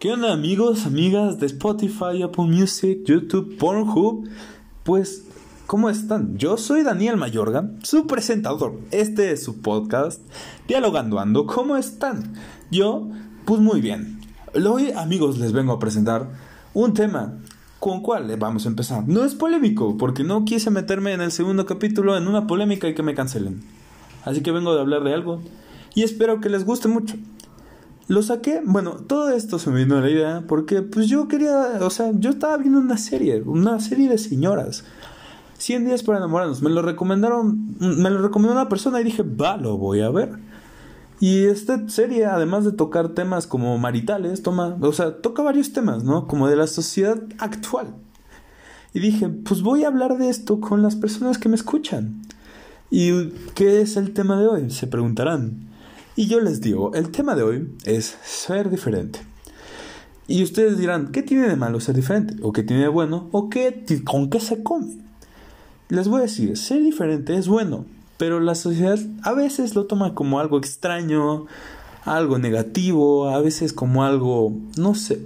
¿Qué 0.00 0.12
onda 0.12 0.32
amigos, 0.32 0.86
amigas 0.86 1.40
de 1.40 1.46
Spotify, 1.46 2.22
Apple 2.22 2.44
Music, 2.44 3.00
YouTube, 3.04 3.56
Pornhub? 3.58 4.28
Pues, 4.84 5.24
¿cómo 5.66 5.90
están? 5.90 6.38
Yo 6.38 6.56
soy 6.56 6.84
Daniel 6.84 7.16
Mayorga, 7.16 7.72
su 7.82 8.06
presentador. 8.06 8.78
Este 8.92 9.32
es 9.32 9.42
su 9.42 9.60
podcast, 9.60 10.22
Dialogando 10.68 11.18
Ando. 11.18 11.46
¿Cómo 11.46 11.76
están? 11.76 12.34
Yo, 12.70 13.08
pues 13.44 13.60
muy 13.60 13.80
bien. 13.80 14.20
Hoy, 14.54 14.92
amigos, 14.92 15.38
les 15.38 15.50
vengo 15.50 15.72
a 15.72 15.80
presentar 15.80 16.28
un 16.74 16.94
tema. 16.94 17.36
¿Con 17.80 18.00
cuál 18.00 18.36
vamos 18.36 18.66
a 18.66 18.68
empezar? 18.68 19.08
No 19.08 19.24
es 19.24 19.34
polémico, 19.34 19.96
porque 19.98 20.22
no 20.22 20.44
quise 20.44 20.70
meterme 20.70 21.12
en 21.12 21.22
el 21.22 21.32
segundo 21.32 21.66
capítulo 21.66 22.16
en 22.16 22.28
una 22.28 22.46
polémica 22.46 22.88
y 22.88 22.94
que 22.94 23.02
me 23.02 23.16
cancelen. 23.16 23.64
Así 24.24 24.42
que 24.42 24.52
vengo 24.52 24.76
de 24.76 24.80
hablar 24.80 25.02
de 25.02 25.12
algo 25.12 25.42
y 25.96 26.04
espero 26.04 26.40
que 26.40 26.50
les 26.50 26.64
guste 26.64 26.86
mucho. 26.86 27.16
Lo 28.08 28.22
saqué, 28.22 28.62
bueno, 28.64 28.92
todo 28.92 29.30
esto 29.30 29.58
se 29.58 29.70
me 29.70 29.84
vino 29.84 29.98
a 29.98 30.00
la 30.00 30.10
idea 30.10 30.44
porque 30.48 30.80
pues 30.80 31.08
yo 31.08 31.28
quería, 31.28 31.78
o 31.82 31.90
sea, 31.90 32.10
yo 32.14 32.30
estaba 32.30 32.56
viendo 32.56 32.78
una 32.78 32.96
serie, 32.96 33.42
una 33.42 33.78
serie 33.80 34.08
de 34.08 34.16
señoras. 34.16 34.84
100 35.58 35.84
días 35.84 36.02
para 36.02 36.18
enamorarnos, 36.18 36.62
me 36.62 36.70
lo 36.70 36.80
recomendaron, 36.82 37.76
me 37.78 38.10
lo 38.10 38.22
recomendó 38.22 38.54
una 38.54 38.68
persona 38.68 39.00
y 39.00 39.04
dije, 39.04 39.22
va, 39.22 39.58
lo 39.58 39.76
voy 39.76 40.00
a 40.00 40.08
ver. 40.08 40.38
Y 41.20 41.46
esta 41.46 41.88
serie, 41.88 42.26
además 42.26 42.64
de 42.64 42.72
tocar 42.72 43.10
temas 43.10 43.46
como 43.46 43.76
maritales, 43.76 44.42
toma, 44.42 44.78
o 44.80 44.92
sea, 44.92 45.20
toca 45.20 45.42
varios 45.42 45.72
temas, 45.72 46.04
¿no? 46.04 46.28
Como 46.28 46.48
de 46.48 46.56
la 46.56 46.68
sociedad 46.68 47.20
actual. 47.38 47.88
Y 48.94 49.00
dije, 49.00 49.28
pues 49.28 49.60
voy 49.62 49.84
a 49.84 49.88
hablar 49.88 50.16
de 50.16 50.30
esto 50.30 50.60
con 50.60 50.80
las 50.80 50.96
personas 50.96 51.36
que 51.36 51.48
me 51.48 51.56
escuchan. 51.56 52.22
¿Y 52.90 53.30
qué 53.54 53.82
es 53.82 53.96
el 53.96 54.14
tema 54.14 54.40
de 54.40 54.46
hoy? 54.46 54.70
Se 54.70 54.86
preguntarán. 54.86 55.67
Y 56.18 56.26
yo 56.26 56.40
les 56.40 56.60
digo, 56.60 56.90
el 56.94 57.12
tema 57.12 57.36
de 57.36 57.44
hoy 57.44 57.68
es 57.84 58.16
ser 58.24 58.70
diferente. 58.70 59.20
Y 60.26 60.42
ustedes 60.42 60.76
dirán, 60.76 61.12
¿qué 61.12 61.22
tiene 61.22 61.46
de 61.46 61.54
malo 61.54 61.78
ser 61.78 61.94
diferente? 61.94 62.34
¿O 62.42 62.52
qué 62.52 62.64
tiene 62.64 62.82
de 62.82 62.88
bueno? 62.88 63.28
¿O 63.30 63.48
qué, 63.48 63.84
con 64.04 64.28
qué 64.28 64.40
se 64.40 64.64
come? 64.64 64.96
Les 65.88 66.08
voy 66.08 66.18
a 66.18 66.22
decir, 66.22 66.56
ser 66.56 66.82
diferente 66.82 67.36
es 67.36 67.46
bueno, 67.46 67.84
pero 68.16 68.40
la 68.40 68.56
sociedad 68.56 68.98
a 69.22 69.32
veces 69.32 69.76
lo 69.76 69.86
toma 69.86 70.16
como 70.16 70.40
algo 70.40 70.58
extraño, 70.58 71.46
algo 72.04 72.36
negativo, 72.40 73.28
a 73.28 73.40
veces 73.40 73.72
como 73.72 74.02
algo, 74.02 74.52
no 74.76 74.96
sé. 74.96 75.20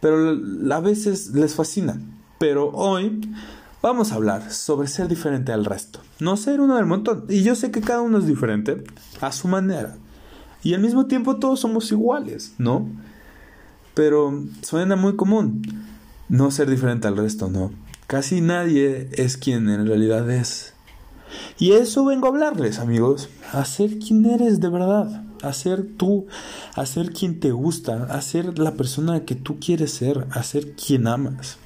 Pero 0.00 0.34
a 0.72 0.80
veces 0.80 1.32
les 1.34 1.54
fascina. 1.54 2.00
Pero 2.38 2.70
hoy 2.70 3.20
Vamos 3.80 4.10
a 4.10 4.16
hablar 4.16 4.50
sobre 4.50 4.88
ser 4.88 5.06
diferente 5.06 5.52
al 5.52 5.64
resto, 5.64 6.00
no 6.18 6.36
ser 6.36 6.60
uno 6.60 6.76
del 6.76 6.86
montón. 6.86 7.26
Y 7.28 7.44
yo 7.44 7.54
sé 7.54 7.70
que 7.70 7.80
cada 7.80 8.00
uno 8.00 8.18
es 8.18 8.26
diferente 8.26 8.82
a 9.20 9.30
su 9.30 9.46
manera. 9.46 9.96
Y 10.64 10.74
al 10.74 10.80
mismo 10.80 11.06
tiempo 11.06 11.36
todos 11.36 11.60
somos 11.60 11.92
iguales, 11.92 12.54
¿no? 12.58 12.88
Pero 13.94 14.42
suena 14.62 14.96
muy 14.96 15.14
común 15.14 15.62
no 16.28 16.50
ser 16.50 16.68
diferente 16.68 17.06
al 17.06 17.16
resto, 17.16 17.48
¿no? 17.48 17.70
Casi 18.08 18.40
nadie 18.40 19.10
es 19.12 19.36
quien 19.36 19.68
en 19.68 19.86
realidad 19.86 20.28
es. 20.28 20.74
Y 21.58 21.72
eso 21.72 22.04
vengo 22.04 22.26
a 22.26 22.30
hablarles, 22.30 22.80
amigos, 22.80 23.28
a 23.52 23.64
ser 23.64 24.00
quien 24.00 24.26
eres 24.26 24.58
de 24.58 24.70
verdad, 24.70 25.24
a 25.42 25.52
ser 25.52 25.86
tú, 25.96 26.26
a 26.74 26.84
ser 26.84 27.12
quien 27.12 27.38
te 27.38 27.52
gusta, 27.52 28.08
a 28.10 28.20
ser 28.22 28.58
la 28.58 28.74
persona 28.74 29.24
que 29.24 29.36
tú 29.36 29.60
quieres 29.60 29.92
ser, 29.92 30.26
a 30.32 30.42
ser 30.42 30.72
quien 30.72 31.06
amas. 31.06 31.58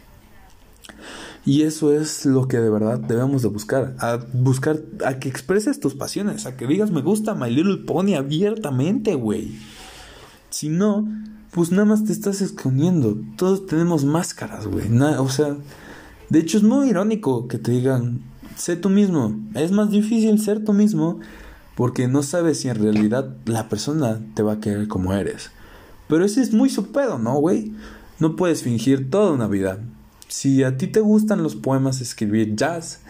Y 1.44 1.62
eso 1.62 1.92
es 1.92 2.24
lo 2.24 2.46
que 2.46 2.58
de 2.58 2.70
verdad 2.70 3.00
debemos 3.00 3.42
de 3.42 3.48
buscar. 3.48 3.96
A 3.98 4.18
buscar, 4.32 4.80
a 5.04 5.18
que 5.18 5.28
expreses 5.28 5.80
tus 5.80 5.94
pasiones, 5.94 6.46
a 6.46 6.56
que 6.56 6.66
digas 6.66 6.90
me 6.90 7.02
gusta 7.02 7.34
My 7.34 7.50
Little 7.50 7.78
Pony 7.78 8.14
abiertamente, 8.14 9.14
güey. 9.14 9.58
Si 10.50 10.68
no, 10.68 11.08
pues 11.50 11.72
nada 11.72 11.84
más 11.84 12.04
te 12.04 12.12
estás 12.12 12.40
escondiendo. 12.40 13.18
Todos 13.36 13.66
tenemos 13.66 14.04
máscaras, 14.04 14.66
güey. 14.66 14.86
O 15.18 15.28
sea, 15.28 15.56
de 16.28 16.38
hecho 16.38 16.58
es 16.58 16.62
muy 16.62 16.90
irónico 16.90 17.48
que 17.48 17.58
te 17.58 17.72
digan, 17.72 18.22
sé 18.56 18.76
tú 18.76 18.88
mismo. 18.88 19.36
Es 19.54 19.72
más 19.72 19.90
difícil 19.90 20.38
ser 20.40 20.64
tú 20.64 20.72
mismo 20.72 21.18
porque 21.74 22.06
no 22.06 22.22
sabes 22.22 22.60
si 22.60 22.68
en 22.68 22.76
realidad 22.76 23.34
la 23.46 23.68
persona 23.68 24.20
te 24.34 24.42
va 24.42 24.54
a 24.54 24.60
querer 24.60 24.86
como 24.86 25.12
eres. 25.12 25.50
Pero 26.08 26.24
ese 26.24 26.42
es 26.42 26.52
muy 26.52 26.70
su 26.70 26.92
pedo, 26.92 27.18
¿no, 27.18 27.34
güey? 27.34 27.72
No 28.20 28.36
puedes 28.36 28.62
fingir 28.62 29.10
toda 29.10 29.32
una 29.32 29.48
vida. 29.48 29.80
Si 30.32 30.64
a 30.64 30.78
ti 30.78 30.86
te 30.86 31.00
gustan 31.00 31.42
los 31.42 31.56
poemas, 31.56 32.00
escribir 32.00 32.56
jazz, 32.56 33.00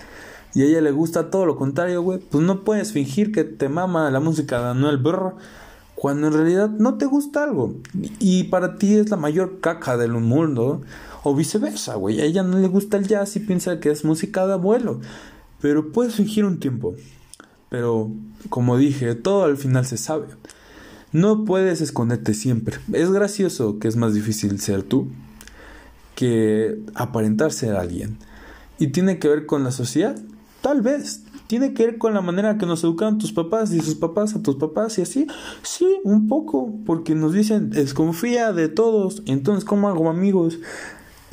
y 0.54 0.62
a 0.62 0.64
ella 0.64 0.80
le 0.80 0.90
gusta 0.90 1.30
todo 1.30 1.46
lo 1.46 1.54
contrario, 1.54 2.02
güey, 2.02 2.18
pues 2.18 2.44
no 2.44 2.64
puedes 2.64 2.90
fingir 2.90 3.30
que 3.30 3.44
te 3.44 3.68
mama 3.68 4.10
la 4.10 4.18
música 4.18 4.60
de 4.60 4.70
Anuel 4.70 4.98
Burr 4.98 5.36
cuando 5.94 6.26
en 6.26 6.32
realidad 6.32 6.68
no 6.68 6.94
te 6.98 7.06
gusta 7.06 7.44
algo. 7.44 7.76
Y 8.18 8.44
para 8.44 8.76
ti 8.76 8.96
es 8.96 9.08
la 9.08 9.16
mayor 9.16 9.60
caca 9.60 9.96
del 9.96 10.10
mundo. 10.14 10.82
O 11.22 11.36
viceversa, 11.36 11.94
güey. 11.94 12.20
A 12.20 12.24
ella 12.24 12.42
no 12.42 12.58
le 12.58 12.66
gusta 12.66 12.96
el 12.96 13.06
jazz 13.06 13.36
y 13.36 13.40
piensa 13.40 13.78
que 13.78 13.92
es 13.92 14.04
música 14.04 14.44
de 14.48 14.54
abuelo. 14.54 15.00
Pero 15.60 15.92
puedes 15.92 16.16
fingir 16.16 16.44
un 16.44 16.58
tiempo. 16.58 16.96
Pero, 17.68 18.10
como 18.48 18.76
dije, 18.76 19.14
todo 19.14 19.44
al 19.44 19.56
final 19.56 19.86
se 19.86 19.96
sabe. 19.96 20.26
No 21.12 21.44
puedes 21.44 21.80
esconderte 21.80 22.34
siempre. 22.34 22.78
Es 22.92 23.12
gracioso 23.12 23.78
que 23.78 23.86
es 23.86 23.94
más 23.94 24.12
difícil 24.12 24.58
ser 24.58 24.82
tú 24.82 25.06
que 26.22 26.78
aparentar 26.94 27.50
ser 27.50 27.74
alguien. 27.74 28.16
¿Y 28.78 28.88
tiene 28.88 29.18
que 29.18 29.26
ver 29.26 29.44
con 29.44 29.64
la 29.64 29.72
sociedad? 29.72 30.16
Tal 30.60 30.80
vez. 30.80 31.24
¿Tiene 31.48 31.74
que 31.74 31.84
ver 31.84 31.98
con 31.98 32.14
la 32.14 32.20
manera 32.20 32.58
que 32.58 32.64
nos 32.64 32.84
educaron 32.84 33.18
tus 33.18 33.32
papás 33.32 33.72
y 33.72 33.80
sus 33.80 33.96
papás 33.96 34.36
a 34.36 34.40
tus 34.40 34.54
papás 34.54 34.96
y 34.98 35.02
así? 35.02 35.26
Sí, 35.62 35.98
un 36.04 36.28
poco, 36.28 36.72
porque 36.86 37.16
nos 37.16 37.32
dicen, 37.32 37.70
desconfía 37.70 38.52
de 38.52 38.68
todos, 38.68 39.24
entonces 39.26 39.64
¿cómo 39.64 39.88
hago 39.88 40.08
amigos? 40.08 40.60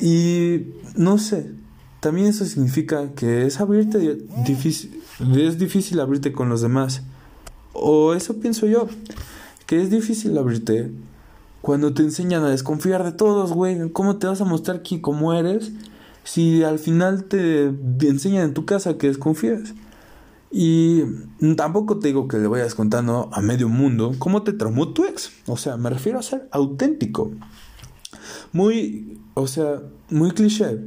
Y 0.00 0.62
no 0.96 1.18
sé, 1.18 1.52
también 2.00 2.26
eso 2.26 2.44
significa 2.44 3.14
que 3.14 3.46
es 3.46 3.60
abrirte 3.60 4.18
difícil, 4.44 5.00
es 5.36 5.56
difícil 5.56 6.00
abrirte 6.00 6.32
con 6.32 6.48
los 6.48 6.62
demás. 6.62 7.02
O 7.72 8.12
eso 8.14 8.40
pienso 8.40 8.66
yo, 8.66 8.88
que 9.66 9.80
es 9.80 9.88
difícil 9.88 10.36
abrirte 10.36 10.90
cuando 11.62 11.92
te 11.94 12.02
enseñan 12.02 12.44
a 12.44 12.50
desconfiar 12.50 13.04
de 13.04 13.12
todos, 13.12 13.52
güey, 13.52 13.90
¿cómo 13.90 14.16
te 14.18 14.26
vas 14.26 14.40
a 14.40 14.44
mostrar 14.44 14.78
aquí 14.78 15.00
cómo 15.00 15.34
eres 15.34 15.72
si 16.24 16.62
al 16.62 16.78
final 16.78 17.24
te 17.24 17.66
enseñan 18.00 18.44
en 18.44 18.54
tu 18.54 18.64
casa 18.64 18.96
que 18.96 19.08
desconfías? 19.08 19.74
Y 20.50 21.04
tampoco 21.56 21.98
te 21.98 22.08
digo 22.08 22.26
que 22.26 22.38
le 22.38 22.48
vayas 22.48 22.74
contando 22.74 23.30
a 23.32 23.40
medio 23.40 23.68
mundo 23.68 24.14
cómo 24.18 24.42
te 24.42 24.52
traumó 24.52 24.92
tu 24.92 25.04
ex. 25.04 25.30
O 25.46 25.56
sea, 25.56 25.76
me 25.76 25.90
refiero 25.90 26.18
a 26.18 26.22
ser 26.22 26.48
auténtico. 26.50 27.30
Muy, 28.52 29.20
o 29.34 29.46
sea, 29.46 29.80
muy 30.10 30.32
cliché, 30.32 30.78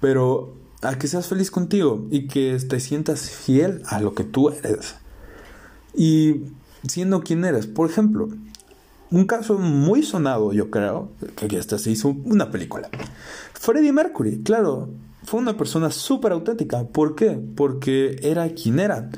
pero 0.00 0.54
a 0.82 0.98
que 0.98 1.08
seas 1.08 1.28
feliz 1.28 1.50
contigo 1.50 2.06
y 2.10 2.28
que 2.28 2.58
te 2.68 2.78
sientas 2.78 3.30
fiel 3.30 3.82
a 3.86 4.00
lo 4.00 4.14
que 4.14 4.24
tú 4.24 4.50
eres. 4.50 4.96
Y 5.94 6.42
siendo 6.86 7.22
quien 7.22 7.44
eres. 7.46 7.66
Por 7.66 7.88
ejemplo, 7.88 8.28
un 9.10 9.24
caso 9.26 9.58
muy 9.58 10.02
sonado, 10.02 10.52
yo 10.52 10.70
creo, 10.70 11.10
que 11.36 11.58
hasta 11.58 11.78
se 11.78 11.90
hizo 11.90 12.08
una 12.24 12.50
película. 12.50 12.88
Freddie 13.52 13.92
Mercury, 13.92 14.42
claro, 14.42 14.88
fue 15.24 15.40
una 15.40 15.56
persona 15.56 15.90
súper 15.90 16.32
auténtica. 16.32 16.84
¿Por 16.84 17.14
qué? 17.14 17.38
Porque 17.56 18.18
era 18.22 18.48
quien 18.50 18.78
era. 18.78 19.10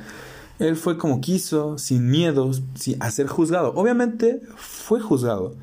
Él 0.59 0.77
fue 0.77 0.99
como 0.99 1.21
quiso, 1.21 1.79
sin 1.79 2.11
miedos, 2.11 2.63
a 3.01 3.11
ser 3.11 3.29
juzgado. 3.29 3.73
Obviamente 3.75 4.43
fue 4.57 5.01
juzgado, 5.01 5.55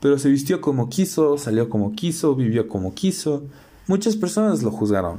pero 0.00 0.18
se 0.18 0.28
vistió 0.28 0.60
como 0.60 0.88
quiso, 0.88 1.38
salió 1.38 1.68
como 1.68 1.92
quiso, 1.92 2.34
vivió 2.34 2.68
como 2.68 2.94
quiso. 2.94 3.44
Muchas 3.86 4.16
personas 4.16 4.62
lo 4.62 4.70
juzgaron. 4.70 5.18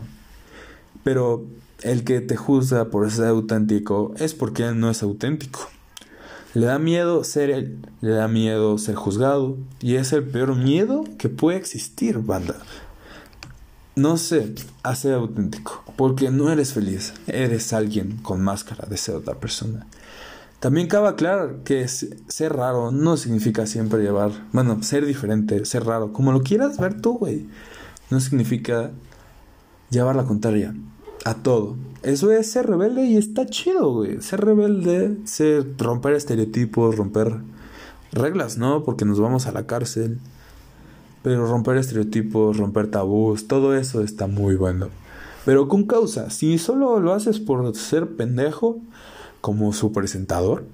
Pero 1.03 1.45
el 1.81 2.03
que 2.03 2.21
te 2.21 2.35
juzga 2.35 2.85
por 2.85 3.09
ser 3.11 3.25
auténtico 3.25 4.13
es 4.17 4.33
porque 4.33 4.63
él 4.63 4.79
no 4.79 4.89
es 4.89 5.03
auténtico. 5.03 5.67
Le 6.55 6.67
da 6.67 6.79
miedo 6.79 7.25
ser 7.25 7.49
él, 7.49 7.85
le 7.99 8.11
da 8.11 8.29
miedo 8.29 8.77
ser 8.77 8.95
juzgado 8.95 9.57
y 9.81 9.95
es 9.95 10.13
el 10.13 10.23
peor 10.23 10.55
miedo 10.55 11.03
que 11.17 11.27
puede 11.27 11.57
existir, 11.57 12.19
banda. 12.19 12.55
No 13.97 14.15
sé, 14.15 14.55
a 14.81 14.95
ser 14.95 15.15
auténtico, 15.15 15.83
porque 15.97 16.31
no 16.31 16.49
eres 16.49 16.71
feliz, 16.71 17.13
eres 17.27 17.73
alguien 17.73 18.19
con 18.21 18.41
máscara 18.41 18.87
de 18.87 18.95
ser 18.95 19.15
otra 19.15 19.35
persona. 19.35 19.85
También 20.61 20.87
cabe 20.87 21.09
aclarar 21.09 21.57
que 21.65 21.89
ser 21.89 22.53
raro 22.53 22.89
no 22.93 23.17
significa 23.17 23.67
siempre 23.67 24.01
llevar, 24.01 24.31
bueno, 24.53 24.81
ser 24.81 25.05
diferente, 25.05 25.65
ser 25.65 25.83
raro, 25.83 26.13
como 26.13 26.31
lo 26.31 26.41
quieras 26.41 26.77
ver 26.77 27.01
tú, 27.01 27.17
güey. 27.17 27.47
No 28.09 28.21
significa 28.21 28.91
llevar 29.89 30.15
la 30.15 30.23
contraria 30.23 30.73
a 31.25 31.33
todo. 31.33 31.75
Eso 32.03 32.31
es 32.31 32.51
ser 32.51 32.67
rebelde 32.67 33.03
y 33.03 33.17
está 33.17 33.47
chido, 33.47 33.91
güey. 33.91 34.21
Ser 34.21 34.45
rebelde, 34.45 35.17
ser 35.25 35.65
romper 35.77 36.13
estereotipos, 36.13 36.95
romper 36.95 37.39
reglas, 38.11 38.57
¿no? 38.57 38.83
Porque 38.83 39.05
nos 39.05 39.19
vamos 39.19 39.47
a 39.47 39.51
la 39.51 39.65
cárcel. 39.65 40.19
Pero 41.23 41.47
romper 41.47 41.77
estereotipos, 41.77 42.57
romper 42.57 42.91
tabús, 42.91 43.47
todo 43.47 43.75
eso 43.75 44.01
está 44.03 44.27
muy 44.27 44.55
bueno. 44.55 44.89
Pero 45.45 45.67
con 45.67 45.85
causa, 45.85 46.29
si 46.29 46.59
solo 46.59 46.99
lo 46.99 47.13
haces 47.13 47.39
por 47.39 47.75
ser 47.75 48.15
pendejo, 48.15 48.79
como 49.41 49.73
su 49.73 49.91
presentador, 49.91 50.65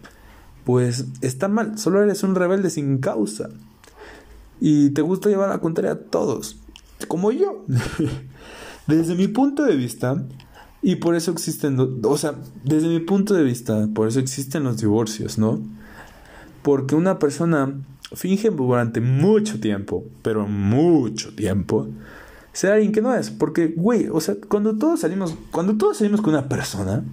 pues 0.65 1.05
está 1.21 1.47
mal, 1.47 1.77
solo 1.77 2.03
eres 2.03 2.23
un 2.23 2.35
rebelde 2.35 2.69
sin 2.69 2.99
causa. 2.99 3.49
y 4.59 4.91
te 4.91 5.01
gusta 5.01 5.29
llevar 5.29 5.49
la 5.49 5.59
contraria 5.59 5.93
a 5.93 5.99
todos, 5.99 6.57
como 7.07 7.31
yo. 7.31 7.65
desde 8.87 9.15
mi 9.15 9.27
punto 9.27 9.63
de 9.63 9.75
vista, 9.75 10.23
y 10.81 10.95
por 10.95 11.15
eso 11.15 11.31
existen, 11.31 11.77
o 12.03 12.17
sea, 12.17 12.35
desde 12.63 12.87
mi 12.87 12.99
punto 12.99 13.33
de 13.33 13.43
vista, 13.43 13.87
por 13.93 14.07
eso 14.07 14.19
existen 14.19 14.63
los 14.63 14.77
divorcios, 14.77 15.37
¿no? 15.37 15.59
Porque 16.63 16.95
una 16.95 17.19
persona 17.19 17.73
finge 18.13 18.49
durante 18.49 18.99
mucho 18.99 19.59
tiempo, 19.59 20.03
pero 20.21 20.47
mucho 20.47 21.33
tiempo, 21.35 21.87
ser 22.53 22.73
alguien 22.73 22.91
que 22.91 23.01
no 23.01 23.13
es. 23.13 23.29
Porque, 23.29 23.67
güey, 23.67 24.07
o 24.11 24.19
sea, 24.19 24.35
cuando 24.47 24.75
todos 24.75 25.01
salimos, 25.01 25.35
cuando 25.51 25.77
todos 25.77 25.97
salimos 25.97 26.21
con 26.21 26.33
una 26.33 26.49
persona, 26.49 27.03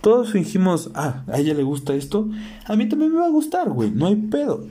todos 0.00 0.32
fingimos, 0.32 0.90
ah, 0.94 1.24
a 1.26 1.38
ella 1.38 1.54
le 1.54 1.62
gusta 1.62 1.94
esto, 1.94 2.28
a 2.64 2.76
mí 2.76 2.88
también 2.88 3.12
me 3.12 3.20
va 3.20 3.26
a 3.26 3.30
gustar, 3.30 3.70
güey, 3.70 3.90
no 3.90 4.06
hay 4.06 4.16
pedo. 4.16 4.64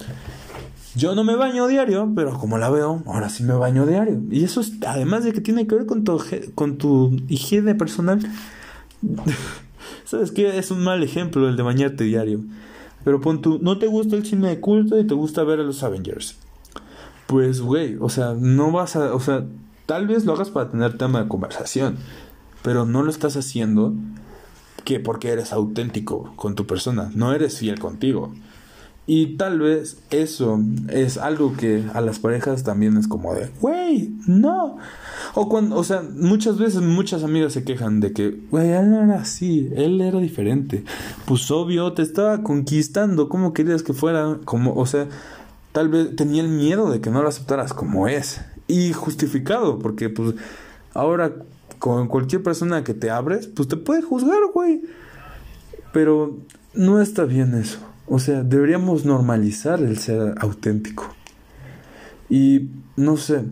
Yo 0.96 1.14
no 1.14 1.24
me 1.24 1.36
baño 1.36 1.68
diario, 1.68 2.12
pero 2.16 2.38
como 2.38 2.58
la 2.58 2.70
veo, 2.70 3.04
ahora 3.06 3.30
sí 3.30 3.44
me 3.44 3.54
baño 3.54 3.86
diario. 3.86 4.22
Y 4.32 4.44
eso 4.44 4.62
es, 4.62 4.74
además 4.88 5.24
de 5.26 5.34
que 5.34 5.42
tiene 5.42 5.68
que 5.68 5.76
ver 5.76 5.86
con 5.86 6.04
tu, 6.04 6.22
con 6.56 6.78
tu 6.78 7.18
higiene 7.28 7.76
personal. 7.76 8.20
¿Sabes 10.06 10.32
qué? 10.32 10.58
Es 10.58 10.72
un 10.72 10.84
mal 10.84 11.04
ejemplo 11.04 11.50
el 11.50 11.58
de 11.58 11.64
bañarte 11.64 12.06
diario. 12.06 12.42
Pero 13.04 13.22
pon 13.22 13.42
tú, 13.42 13.60
no 13.62 13.78
te 13.78 13.88
gusta 13.88 14.16
el 14.16 14.26
cine 14.26 14.50
de 14.50 14.60
culto 14.60 15.00
y 15.00 15.06
te 15.06 15.14
gusta 15.14 15.44
ver 15.44 15.60
a 15.60 15.64
los 15.64 15.84
Avengers. 15.84 16.38
Pues, 17.28 17.62
güey, 17.62 17.98
o 18.00 18.10
sea, 18.10 18.34
no 18.34 18.72
vas 18.72 18.96
a, 18.96 19.14
o 19.14 19.20
sea, 19.20 19.46
tal 19.86 20.08
vez 20.08 20.26
lo 20.26 20.34
hagas 20.34 20.50
para 20.50 20.72
tener 20.72 20.98
tema 20.98 21.22
de 21.22 21.28
conversación, 21.28 21.98
pero 22.64 22.86
no 22.86 23.04
lo 23.04 23.10
estás 23.10 23.36
haciendo 23.36 23.94
que 24.86 25.00
porque 25.00 25.30
eres 25.30 25.52
auténtico 25.52 26.34
con 26.36 26.56
tu 26.56 26.66
persona, 26.68 27.12
no 27.16 27.34
eres 27.34 27.60
fiel 27.60 27.80
contigo. 27.80 28.34
Y 29.08 29.38
tal 29.38 29.60
vez 29.60 29.98
eso 30.10 30.60
es 30.90 31.18
algo 31.18 31.56
que 31.56 31.84
a 31.94 32.02
las 32.02 32.18
parejas 32.18 32.64
también 32.64 32.98
es 32.98 33.08
como 33.08 33.36
de, 33.36 33.52
güey, 33.62 34.16
no. 34.26 34.78
O 35.36 35.48
cuando, 35.48 35.76
o 35.76 35.84
sea, 35.84 36.02
muchas 36.02 36.58
veces 36.58 36.82
muchas 36.82 37.24
amigas 37.24 37.54
se 37.54 37.64
quejan 37.64 38.00
de 38.00 38.14
que, 38.14 38.40
güey, 38.50 38.72
él 38.72 38.90
no 38.90 39.04
era 39.04 39.22
así, 39.22 39.70
él 39.76 40.02
era 40.02 40.20
diferente. 40.20 40.84
Pues 41.26 41.52
obvio, 41.52 41.94
te 41.94 42.02
estaba 42.02 42.42
conquistando, 42.42 43.30
¿cómo 43.30 43.54
querías 43.54 43.84
que 43.84 43.94
fuera? 43.94 44.40
Como, 44.44 44.74
o 44.74 44.88
sea, 44.88 45.08
tal 45.72 45.90
vez 45.90 46.16
tenía 46.16 46.42
el 46.42 46.50
miedo 46.50 46.90
de 46.90 47.00
que 47.00 47.12
no 47.12 47.22
lo 47.22 47.30
aceptaras 47.30 47.74
como 47.74 48.08
es. 48.08 48.42
Y 48.68 48.94
justificado, 48.94 49.78
porque 49.78 50.10
pues 50.10 50.34
ahora 50.96 51.32
con 51.78 52.08
cualquier 52.08 52.42
persona 52.42 52.84
que 52.84 52.96
te 52.96 53.12
abres, 53.12 53.46
pues 53.46 53.68
te 53.68 53.78
puede 53.78 54.02
juzgar, 54.02 54.40
güey. 54.52 54.82
Pero 55.94 56.38
no 56.74 57.00
está 57.00 57.26
bien 57.26 57.54
eso. 57.54 57.78
O 58.08 58.20
sea, 58.20 58.44
deberíamos 58.44 59.06
normalizar 59.06 59.82
el 59.82 59.98
ser 59.98 60.36
auténtico. 60.40 61.14
Y 62.30 62.70
no 62.96 63.18
sé, 63.18 63.44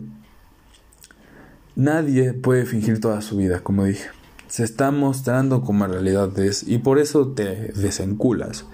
nadie 1.76 2.32
puede 2.32 2.64
fingir 2.66 3.00
toda 3.00 3.20
su 3.20 3.36
vida, 3.36 3.60
como 3.60 3.84
dije. 3.84 4.08
Se 4.46 4.62
está 4.62 4.90
mostrando 4.90 5.62
como 5.62 5.84
en 5.84 5.92
realidad 5.92 6.38
es 6.38 6.62
y 6.68 6.78
por 6.78 6.98
eso 6.98 7.28
te 7.28 7.72
desenculas. 7.72 8.64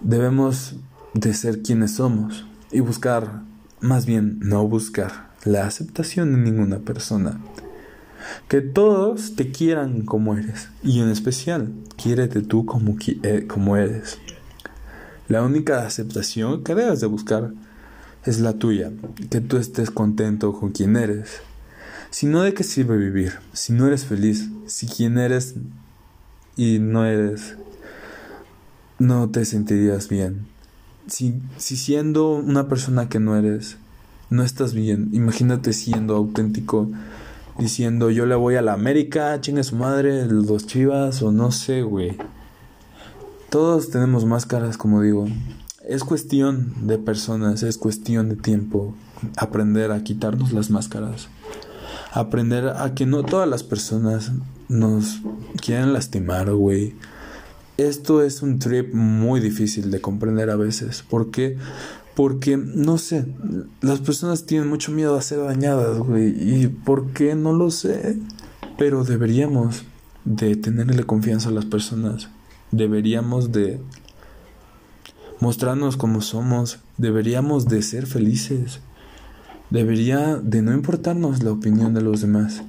Debemos 0.00 0.76
de 1.14 1.32
ser 1.32 1.62
quienes 1.62 1.94
somos 1.94 2.46
y 2.70 2.80
buscar, 2.80 3.42
más 3.80 4.04
bien 4.04 4.38
no 4.40 4.68
buscar, 4.68 5.30
la 5.44 5.66
aceptación 5.66 6.32
de 6.32 6.50
ninguna 6.50 6.80
persona. 6.80 7.40
Que 8.48 8.60
todos 8.60 9.36
te 9.36 9.50
quieran 9.50 10.02
como 10.02 10.36
eres 10.36 10.68
y 10.82 11.00
en 11.00 11.08
especial, 11.08 11.72
quiérete 11.96 12.42
tú 12.42 12.66
como, 12.66 12.96
eh, 13.22 13.46
como 13.46 13.76
eres. 13.76 14.18
La 15.28 15.42
única 15.42 15.84
aceptación 15.84 16.62
que 16.62 16.74
debes 16.74 17.00
de 17.00 17.08
buscar 17.08 17.52
es 18.24 18.40
la 18.40 18.54
tuya, 18.54 18.92
que 19.30 19.40
tú 19.40 19.56
estés 19.56 19.90
contento 19.90 20.52
con 20.52 20.70
quien 20.70 20.96
eres. 20.96 21.40
Si 22.10 22.26
no, 22.26 22.42
¿de 22.42 22.54
qué 22.54 22.62
sirve 22.62 22.96
vivir? 22.96 23.34
Si 23.52 23.72
no 23.72 23.86
eres 23.86 24.04
feliz, 24.04 24.48
si 24.66 24.86
quien 24.86 25.18
eres 25.18 25.54
y 26.56 26.78
no 26.78 27.04
eres, 27.04 27.56
no 28.98 29.28
te 29.30 29.44
sentirías 29.44 30.08
bien. 30.08 30.46
Si, 31.08 31.40
si 31.56 31.76
siendo 31.76 32.30
una 32.30 32.68
persona 32.68 33.08
que 33.08 33.20
no 33.20 33.36
eres, 33.36 33.76
no 34.30 34.42
estás 34.42 34.74
bien, 34.74 35.10
imagínate 35.12 35.72
siendo 35.72 36.16
auténtico, 36.16 36.88
diciendo 37.58 38.10
yo 38.10 38.26
le 38.26 38.34
voy 38.34 38.54
a 38.56 38.62
la 38.62 38.72
América, 38.72 39.40
chingue 39.40 39.64
su 39.64 39.76
madre, 39.76 40.26
los 40.26 40.66
chivas 40.66 41.22
o 41.22 41.32
no 41.32 41.52
sé, 41.52 41.82
güey. 41.82 42.16
Todos 43.56 43.88
tenemos 43.88 44.26
máscaras, 44.26 44.76
como 44.76 45.00
digo. 45.00 45.26
Es 45.82 46.04
cuestión 46.04 46.86
de 46.86 46.98
personas, 46.98 47.62
es 47.62 47.78
cuestión 47.78 48.28
de 48.28 48.36
tiempo 48.36 48.94
aprender 49.38 49.92
a 49.92 50.04
quitarnos 50.04 50.52
las 50.52 50.68
máscaras. 50.68 51.28
Aprender 52.12 52.68
a 52.68 52.92
que 52.92 53.06
no 53.06 53.22
todas 53.22 53.48
las 53.48 53.62
personas 53.62 54.30
nos 54.68 55.22
quieren 55.64 55.94
lastimar, 55.94 56.52
güey. 56.52 56.96
Esto 57.78 58.22
es 58.22 58.42
un 58.42 58.58
trip 58.58 58.92
muy 58.92 59.40
difícil 59.40 59.90
de 59.90 60.02
comprender 60.02 60.50
a 60.50 60.56
veces. 60.56 61.02
¿Por 61.08 61.30
qué? 61.30 61.56
Porque, 62.14 62.58
no 62.58 62.98
sé, 62.98 63.24
las 63.80 64.00
personas 64.00 64.44
tienen 64.44 64.68
mucho 64.68 64.92
miedo 64.92 65.16
a 65.16 65.22
ser 65.22 65.42
dañadas, 65.42 65.96
güey. 65.96 66.28
¿Y 66.28 66.66
por 66.66 67.14
qué? 67.14 67.34
No 67.34 67.54
lo 67.54 67.70
sé. 67.70 68.18
Pero 68.76 69.02
deberíamos 69.04 69.84
de 70.26 70.56
tenerle 70.56 71.04
confianza 71.04 71.48
a 71.48 71.52
las 71.52 71.64
personas 71.64 72.28
deberíamos 72.70 73.52
de 73.52 73.80
mostrarnos 75.40 75.96
como 75.96 76.20
somos, 76.20 76.78
deberíamos 76.96 77.66
de 77.66 77.82
ser 77.82 78.06
felices, 78.06 78.80
debería 79.70 80.36
de 80.36 80.62
no 80.62 80.72
importarnos 80.72 81.42
la 81.42 81.52
opinión 81.52 81.94
de 81.94 82.00
los 82.00 82.20
demás, 82.20 82.62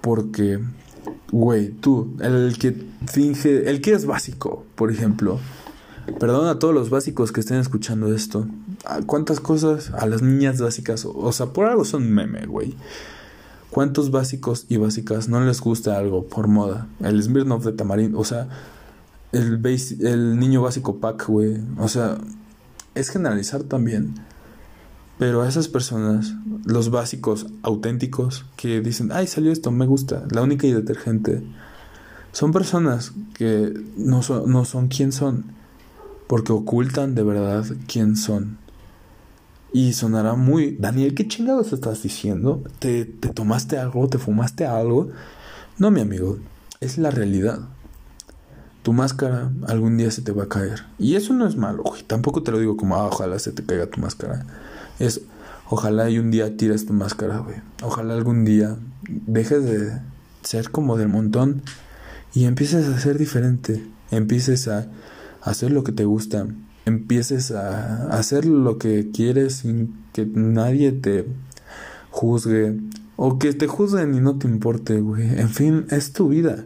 porque, 0.00 0.58
güey, 1.30 1.70
tú, 1.70 2.16
el 2.20 2.56
que 2.58 2.76
finge, 3.06 3.70
el 3.70 3.80
que 3.80 3.92
es 3.92 4.06
básico, 4.06 4.64
por 4.74 4.90
ejemplo, 4.90 5.38
perdón 6.18 6.48
a 6.48 6.58
todos 6.58 6.74
los 6.74 6.90
básicos 6.90 7.32
que 7.32 7.40
estén 7.40 7.58
escuchando 7.58 8.12
esto, 8.14 8.46
¿cuántas 9.06 9.40
cosas 9.40 9.90
a 9.90 10.06
las 10.06 10.22
niñas 10.22 10.60
básicas, 10.60 11.06
o 11.06 11.32
sea, 11.32 11.46
por 11.46 11.66
algo 11.66 11.84
son 11.84 12.10
meme, 12.10 12.46
güey? 12.46 12.74
¿Cuántos 13.70 14.10
básicos 14.10 14.66
y 14.68 14.78
básicas 14.78 15.28
no 15.28 15.40
les 15.40 15.60
gusta 15.60 15.96
algo 15.96 16.26
por 16.26 16.48
moda? 16.48 16.88
El 16.98 17.22
Smirnoff 17.22 17.64
de 17.64 17.72
tamarindo, 17.72 18.18
o 18.18 18.24
sea, 18.24 18.48
el, 19.32 19.60
el 20.00 20.38
niño 20.38 20.62
básico 20.62 20.98
pack, 20.98 21.26
güey. 21.28 21.58
O 21.78 21.88
sea, 21.88 22.18
es 22.94 23.10
generalizar 23.10 23.62
también. 23.62 24.14
Pero 25.18 25.42
a 25.42 25.48
esas 25.48 25.68
personas, 25.68 26.34
los 26.64 26.90
básicos 26.90 27.46
auténticos 27.62 28.46
que 28.56 28.80
dicen, 28.80 29.10
ay, 29.12 29.26
salió 29.26 29.52
esto, 29.52 29.70
me 29.70 29.86
gusta, 29.86 30.24
la 30.30 30.42
única 30.42 30.66
y 30.66 30.72
detergente, 30.72 31.42
son 32.32 32.52
personas 32.52 33.12
que 33.34 33.74
no 33.98 34.22
son, 34.22 34.50
no 34.50 34.64
son 34.64 34.88
quién 34.88 35.12
son, 35.12 35.44
porque 36.26 36.52
ocultan 36.52 37.14
de 37.14 37.22
verdad 37.22 37.66
quién 37.86 38.16
son. 38.16 38.56
Y 39.74 39.92
sonará 39.92 40.34
muy, 40.34 40.76
Daniel, 40.80 41.14
¿qué 41.14 41.28
chingados 41.28 41.74
estás 41.74 42.02
diciendo? 42.02 42.62
¿Te, 42.78 43.04
¿Te 43.04 43.28
tomaste 43.28 43.78
algo? 43.78 44.08
¿Te 44.08 44.16
fumaste 44.16 44.64
algo? 44.64 45.10
No, 45.76 45.90
mi 45.90 46.00
amigo, 46.00 46.38
es 46.80 46.96
la 46.96 47.10
realidad 47.10 47.68
tu 48.82 48.92
máscara 48.92 49.50
algún 49.66 49.96
día 49.96 50.10
se 50.10 50.22
te 50.22 50.32
va 50.32 50.44
a 50.44 50.48
caer. 50.48 50.84
Y 50.98 51.16
eso 51.16 51.34
no 51.34 51.46
es 51.46 51.56
malo, 51.56 51.82
güey. 51.82 52.02
Tampoco 52.02 52.42
te 52.42 52.50
lo 52.50 52.58
digo 52.58 52.76
como, 52.76 52.96
ah, 52.96 53.06
ojalá 53.06 53.38
se 53.38 53.52
te 53.52 53.64
caiga 53.64 53.86
tu 53.86 54.00
máscara. 54.00 54.46
Es, 54.98 55.22
ojalá 55.68 56.08
y 56.10 56.18
un 56.18 56.30
día 56.30 56.56
tires 56.56 56.86
tu 56.86 56.92
máscara, 56.92 57.38
güey. 57.38 57.56
Ojalá 57.82 58.14
algún 58.14 58.44
día 58.44 58.76
dejes 59.08 59.64
de 59.64 59.98
ser 60.42 60.70
como 60.70 60.96
del 60.96 61.08
montón 61.08 61.62
y 62.32 62.44
empieces 62.44 62.88
a 62.88 62.98
ser 62.98 63.18
diferente. 63.18 63.84
Empieces 64.10 64.68
a 64.68 64.88
hacer 65.42 65.70
lo 65.72 65.84
que 65.84 65.92
te 65.92 66.04
gusta. 66.04 66.46
Empieces 66.86 67.50
a 67.50 68.08
hacer 68.08 68.46
lo 68.46 68.78
que 68.78 69.10
quieres 69.12 69.56
sin 69.56 70.04
que 70.12 70.26
nadie 70.26 70.92
te 70.92 71.26
juzgue. 72.10 72.80
O 73.16 73.38
que 73.38 73.52
te 73.52 73.66
juzguen 73.66 74.14
y 74.14 74.20
no 74.20 74.38
te 74.38 74.48
importe, 74.48 75.00
güey. 75.00 75.38
En 75.38 75.50
fin, 75.50 75.86
es 75.90 76.14
tu 76.14 76.28
vida. 76.28 76.64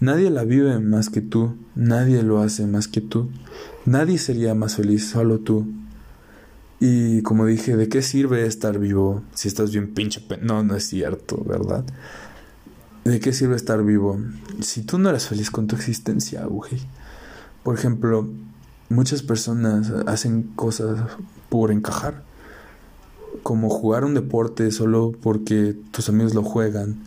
Nadie 0.00 0.30
la 0.30 0.44
vive 0.44 0.78
más 0.78 1.10
que 1.10 1.20
tú, 1.20 1.56
nadie 1.74 2.22
lo 2.22 2.40
hace 2.40 2.68
más 2.68 2.86
que 2.86 3.00
tú, 3.00 3.30
nadie 3.84 4.18
sería 4.18 4.54
más 4.54 4.76
feliz, 4.76 5.08
solo 5.08 5.40
tú. 5.40 5.66
Y 6.78 7.22
como 7.22 7.46
dije, 7.46 7.76
¿de 7.76 7.88
qué 7.88 8.00
sirve 8.02 8.46
estar 8.46 8.78
vivo 8.78 9.22
si 9.34 9.48
estás 9.48 9.72
bien 9.72 9.92
pinche? 9.94 10.22
No, 10.40 10.62
no 10.62 10.76
es 10.76 10.84
cierto, 10.84 11.42
¿verdad? 11.44 11.84
¿De 13.04 13.18
qué 13.18 13.32
sirve 13.32 13.56
estar 13.56 13.82
vivo 13.82 14.20
si 14.60 14.82
tú 14.82 14.98
no 14.98 15.10
eres 15.10 15.26
feliz 15.26 15.50
con 15.50 15.66
tu 15.66 15.74
existencia, 15.74 16.44
güey? 16.44 16.80
Por 17.64 17.74
ejemplo, 17.74 18.28
muchas 18.90 19.22
personas 19.22 19.90
hacen 20.06 20.44
cosas 20.54 21.00
por 21.48 21.72
encajar, 21.72 22.22
como 23.42 23.68
jugar 23.68 24.04
un 24.04 24.14
deporte 24.14 24.70
solo 24.70 25.12
porque 25.20 25.76
tus 25.90 26.08
amigos 26.08 26.34
lo 26.34 26.44
juegan 26.44 27.02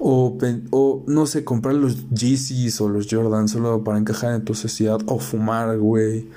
o, 0.00 0.38
o, 0.70 1.04
no 1.06 1.26
sé, 1.26 1.44
comprar 1.44 1.74
los 1.74 2.08
Yeezys 2.10 2.80
o 2.80 2.88
los 2.88 3.08
Jordan 3.10 3.48
solo 3.48 3.82
para 3.82 3.98
encajar 3.98 4.34
en 4.34 4.44
tu 4.44 4.54
sociedad. 4.54 4.98
O 5.06 5.18
fumar, 5.18 5.76
güey. 5.78 6.28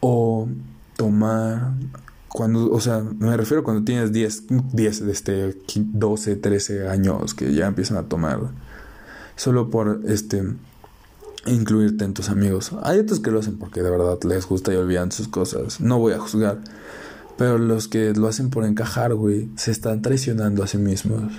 O 0.00 0.48
tomar. 0.96 1.72
cuando, 2.28 2.70
o 2.70 2.80
sea, 2.80 3.02
me 3.18 3.36
refiero 3.36 3.62
cuando 3.64 3.84
tienes 3.84 4.12
10, 4.12 4.44
10, 4.72 5.00
este, 5.02 5.56
12, 5.74 6.36
13 6.36 6.88
años 6.88 7.34
que 7.34 7.52
ya 7.52 7.66
empiezan 7.66 7.96
a 7.98 8.04
tomar. 8.04 8.40
Solo 9.36 9.70
por, 9.70 10.00
este, 10.06 10.42
incluirte 11.46 12.04
en 12.04 12.14
tus 12.14 12.28
amigos. 12.28 12.72
Hay 12.82 12.98
otros 12.98 13.20
que 13.20 13.30
lo 13.30 13.40
hacen 13.40 13.58
porque 13.58 13.82
de 13.82 13.90
verdad 13.90 14.18
les 14.24 14.46
gusta 14.46 14.72
y 14.72 14.76
olvidan 14.76 15.12
sus 15.12 15.28
cosas. 15.28 15.80
No 15.80 15.98
voy 15.98 16.12
a 16.12 16.18
juzgar. 16.18 16.58
Pero 17.36 17.58
los 17.58 17.86
que 17.86 18.12
lo 18.14 18.26
hacen 18.26 18.50
por 18.50 18.64
encajar, 18.64 19.14
güey, 19.14 19.48
se 19.56 19.70
están 19.70 20.02
traicionando 20.02 20.64
a 20.64 20.66
sí 20.66 20.76
mismos. 20.76 21.32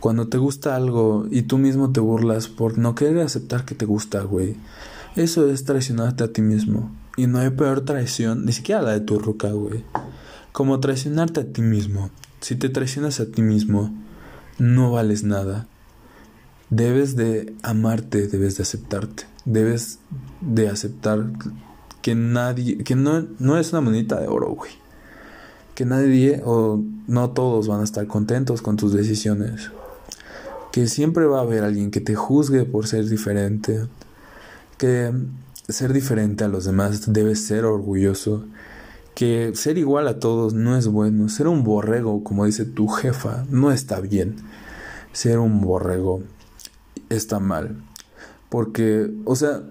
Cuando 0.00 0.28
te 0.28 0.38
gusta 0.38 0.76
algo 0.76 1.26
y 1.30 1.42
tú 1.42 1.58
mismo 1.58 1.92
te 1.92 2.00
burlas 2.00 2.48
por 2.48 2.78
no 2.78 2.94
querer 2.94 3.20
aceptar 3.20 3.66
que 3.66 3.74
te 3.74 3.84
gusta, 3.84 4.22
güey. 4.22 4.56
Eso 5.14 5.50
es 5.50 5.64
traicionarte 5.64 6.24
a 6.24 6.32
ti 6.32 6.40
mismo. 6.40 6.90
Y 7.18 7.26
no 7.26 7.38
hay 7.38 7.50
peor 7.50 7.82
traición, 7.82 8.46
ni 8.46 8.52
siquiera 8.52 8.80
la 8.80 8.92
de 8.92 9.00
tu 9.00 9.18
ruca, 9.18 9.50
güey. 9.50 9.84
Como 10.52 10.80
traicionarte 10.80 11.40
a 11.40 11.52
ti 11.52 11.60
mismo. 11.60 12.10
Si 12.40 12.56
te 12.56 12.70
traicionas 12.70 13.20
a 13.20 13.26
ti 13.26 13.42
mismo, 13.42 13.94
no 14.58 14.90
vales 14.92 15.22
nada. 15.22 15.66
Debes 16.70 17.14
de 17.16 17.54
amarte, 17.62 18.26
debes 18.26 18.56
de 18.56 18.62
aceptarte. 18.62 19.24
Debes 19.44 19.98
de 20.40 20.70
aceptar 20.70 21.26
que 22.00 22.14
nadie, 22.14 22.78
que 22.78 22.94
no, 22.94 23.26
no 23.38 23.58
es 23.58 23.72
una 23.72 23.82
monita 23.82 24.18
de 24.18 24.28
oro, 24.28 24.54
güey. 24.54 24.70
Que 25.74 25.84
nadie 25.84 26.40
o 26.44 26.82
no 27.06 27.30
todos 27.30 27.68
van 27.68 27.80
a 27.80 27.84
estar 27.84 28.06
contentos 28.06 28.62
con 28.62 28.78
tus 28.78 28.94
decisiones. 28.94 29.70
Que 30.72 30.86
siempre 30.86 31.26
va 31.26 31.38
a 31.38 31.42
haber 31.42 31.64
alguien 31.64 31.90
que 31.90 32.00
te 32.00 32.14
juzgue 32.14 32.64
por 32.64 32.86
ser 32.86 33.08
diferente. 33.08 33.86
Que 34.78 35.12
ser 35.68 35.92
diferente 35.92 36.44
a 36.44 36.48
los 36.48 36.64
demás 36.64 37.12
debes 37.12 37.44
ser 37.44 37.64
orgulloso. 37.64 38.44
Que 39.14 39.52
ser 39.54 39.78
igual 39.78 40.08
a 40.08 40.18
todos 40.18 40.54
no 40.54 40.76
es 40.76 40.86
bueno. 40.86 41.28
Ser 41.28 41.48
un 41.48 41.64
borrego, 41.64 42.22
como 42.22 42.46
dice 42.46 42.64
tu 42.64 42.88
jefa, 42.88 43.44
no 43.50 43.72
está 43.72 44.00
bien. 44.00 44.36
Ser 45.12 45.38
un 45.38 45.60
borrego 45.60 46.22
está 47.08 47.40
mal. 47.40 47.82
Porque, 48.48 49.10
o 49.24 49.36
sea, 49.36 49.62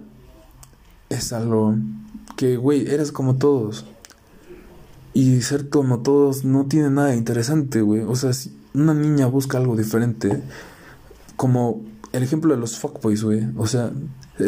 es 1.10 1.34
algo 1.34 1.76
que, 2.38 2.58
güey, 2.58 2.88
eres 2.90 3.12
como 3.12 3.36
todos. 3.36 3.86
Y 5.14 5.42
ser 5.42 5.70
como 5.70 6.00
todos 6.00 6.46
no 6.46 6.66
tiene 6.68 6.90
nada 6.90 7.16
interesante, 7.16 7.82
güey. 7.82 8.02
O 8.02 8.16
sea, 8.16 8.34
si 8.34 8.56
una 8.74 8.94
niña 8.94 9.26
busca 9.26 9.58
algo 9.58 9.76
diferente, 9.76 10.42
como 11.40 11.86
el 12.12 12.22
ejemplo 12.22 12.54
de 12.54 12.60
los 12.60 12.78
fuckboys, 12.78 13.24
güey. 13.24 13.48
O 13.56 13.66
sea, 13.66 13.94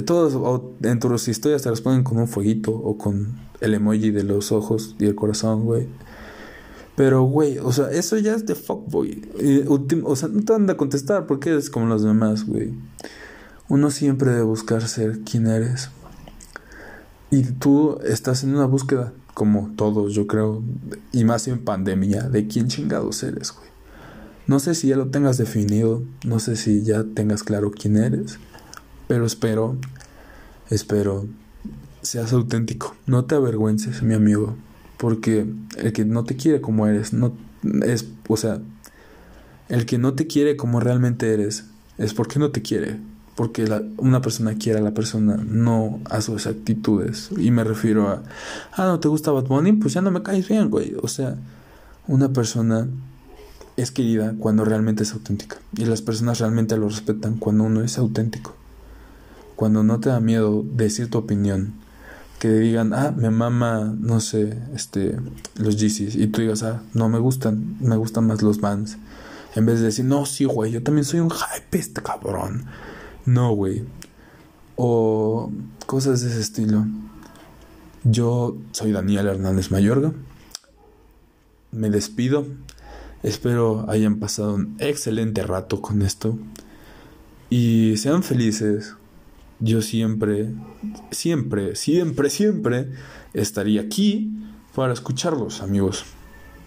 todos 0.06 0.62
dentro 0.82 1.12
de 1.12 1.20
sus 1.20 1.30
historias 1.30 1.62
te 1.62 1.70
responden 1.70 2.04
con 2.04 2.18
un 2.18 2.28
fueguito 2.28 2.74
o 2.74 2.98
con 2.98 3.40
el 3.62 3.76
emoji 3.76 4.12
de 4.12 4.26
los 4.26 4.52
ojos 4.52 4.98
y 5.00 5.06
el 5.06 5.16
corazón, 5.16 5.64
güey. 5.64 5.88
Pero, 6.98 7.24
güey, 7.24 7.60
o 7.60 7.72
sea, 7.72 7.90
eso 7.92 8.18
ya 8.18 8.34
es 8.34 8.46
de 8.46 8.56
fuckboy. 8.56 9.22
o 10.04 10.16
sea, 10.18 10.28
no 10.28 10.44
te 10.44 10.52
van 10.52 10.70
a 10.70 10.76
contestar 10.76 11.28
porque 11.28 11.52
eres 11.52 11.70
como 11.70 11.86
los 11.86 12.04
demás, 12.04 12.46
güey. 12.46 12.74
Uno 13.70 13.90
siempre 13.90 14.32
debe 14.32 14.44
buscar 14.44 14.86
ser 14.86 15.22
quien 15.22 15.48
eres. 15.48 15.92
Y 17.30 17.44
tú 17.44 18.00
estás 18.04 18.44
en 18.44 18.54
una 18.54 18.66
búsqueda, 18.66 19.14
como 19.34 19.72
todos, 19.78 20.14
yo 20.14 20.28
creo, 20.28 20.62
y 21.14 21.24
más 21.24 21.48
en 21.48 21.64
pandemia, 21.64 22.24
de 22.24 22.48
quién 22.48 22.68
chingados 22.68 23.24
eres, 23.24 23.54
güey. 23.54 23.71
No 24.52 24.60
sé 24.60 24.76
si 24.76 24.90
ya 24.90 24.98
lo 24.98 25.08
tengas 25.08 25.38
definido, 25.38 26.04
no 26.26 26.40
sé 26.40 26.58
si 26.58 26.84
ya 26.84 27.06
tengas 27.06 27.42
claro 27.42 27.72
quién 27.72 27.96
eres, 27.96 28.38
pero 29.08 29.26
espero, 29.26 29.78
espero 30.70 31.26
seas 32.02 32.34
auténtico. 32.34 32.94
No 33.06 33.24
te 33.24 33.36
avergüences, 33.36 34.04
mi 34.04 34.14
amigo, 34.14 34.58
porque 34.98 35.48
el 35.78 35.94
que 35.94 36.04
no 36.04 36.26
te 36.26 36.36
quiere 36.36 36.60
como 36.60 36.86
eres, 36.86 37.14
no 37.14 37.32
es, 37.86 38.10
o 38.28 38.36
sea, 38.36 38.60
el 39.70 39.86
que 39.86 39.98
no 39.98 40.16
te 40.16 40.28
quiere 40.28 40.58
como 40.58 40.82
realmente 40.82 41.34
eres, 41.34 41.68
es 41.98 42.14
porque 42.14 42.38
no 42.38 42.52
te 42.52 42.62
quiere, 42.62 42.98
porque 43.38 43.64
una 44.00 44.22
persona 44.22 44.56
quiere 44.56 44.80
a 44.80 44.84
la 44.84 44.94
persona, 44.94 45.38
no 45.38 46.02
a 46.10 46.20
sus 46.20 46.46
actitudes. 46.46 47.30
Y 47.38 47.52
me 47.52 47.64
refiero 47.64 48.10
a, 48.10 48.22
ah, 48.74 48.86
no 48.88 49.00
te 49.00 49.08
gusta 49.08 49.32
Bad 49.32 49.46
Bunny, 49.46 49.72
pues 49.72 49.94
ya 49.94 50.02
no 50.02 50.12
me 50.12 50.24
caes 50.24 50.46
bien, 50.50 50.70
güey. 50.70 50.94
O 51.02 51.08
sea, 51.08 51.38
una 52.06 52.34
persona 52.34 52.90
es 53.78 53.92
querida 53.92 54.36
cuando 54.40 54.66
realmente 54.66 55.04
es 55.04 55.14
auténtica. 55.14 55.58
Y 55.76 55.86
las 55.86 56.02
personas 56.02 56.40
realmente 56.40 56.78
lo 56.78 56.90
respetan 56.90 57.38
cuando 57.38 57.64
uno 57.64 57.84
es 57.84 57.98
auténtico. 57.98 58.56
Cuando 59.56 59.84
no 59.84 60.00
te 60.00 60.10
da 60.10 60.20
miedo 60.20 60.64
decir 60.74 61.10
tu 61.10 61.18
opinión. 61.18 61.74
Que 62.40 62.50
digan, 62.50 62.94
ah, 62.94 63.14
me 63.16 63.30
mama, 63.30 63.96
no 64.00 64.20
sé, 64.20 64.58
este, 64.76 65.16
los 65.56 65.78
Yeezys. 65.78 66.16
Y 66.16 66.28
tú 66.28 66.42
digas, 66.42 66.64
ah, 66.64 66.82
no 66.94 67.08
me 67.08 67.20
gustan, 67.20 67.78
me 67.80 67.96
gustan 67.96 68.26
más 68.26 68.42
los 68.42 68.60
Vans. 68.60 68.98
En 69.56 69.66
vez 69.66 69.80
de 69.80 69.86
decir, 69.86 70.06
no, 70.06 70.26
sí, 70.26 70.46
güey, 70.46 70.72
yo 70.72 70.82
también 70.82 71.06
soy 71.06 71.20
un 71.20 71.30
hype, 71.30 71.78
este 71.78 72.02
cabrón. 72.02 72.66
No, 73.26 73.54
güey. 73.54 73.84
O 74.76 75.52
cosas 75.86 76.22
de 76.22 76.30
ese 76.30 76.40
estilo. 76.40 76.86
Yo 78.04 78.58
soy 78.72 78.92
Daniel 78.92 79.28
Hernández 79.28 79.70
Mayorga. 79.70 80.12
Me 81.72 81.90
despido. 81.92 82.48
Espero 83.24 83.86
hayan 83.90 84.18
pasado 84.20 84.56
un 84.56 84.76
excelente 84.80 85.44
rato 85.44 85.82
con 85.82 86.02
esto. 86.02 86.38
Y 87.50 87.98
sean 87.98 88.24
felices. 88.24 88.96
Yo 89.60 89.82
siempre, 89.82 90.54
siempre, 91.12 91.76
siempre, 91.76 92.30
siempre 92.30 92.90
estaría 93.34 93.82
aquí 93.82 94.32
para 94.74 94.94
escucharlos, 94.94 95.62
amigos. 95.62 96.04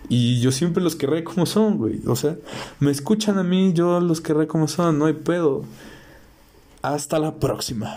Y 0.08 0.40
yo 0.40 0.52
siempre 0.52 0.82
los 0.82 0.94
querré 0.94 1.24
como 1.24 1.46
son, 1.46 1.78
güey. 1.78 2.00
O 2.06 2.14
sea, 2.14 2.36
me 2.78 2.90
escuchan 2.90 3.38
a 3.38 3.42
mí, 3.42 3.72
yo 3.72 4.00
los 4.00 4.20
querré 4.20 4.46
como 4.46 4.68
son, 4.68 4.98
no 4.98 5.06
hay 5.06 5.14
pedo. 5.14 5.64
Hasta 6.82 7.18
la 7.18 7.36
próxima. 7.36 7.94